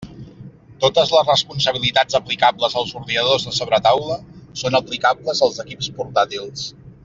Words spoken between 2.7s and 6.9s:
als ordinadors de sobretaula són aplicables als equips portàtils.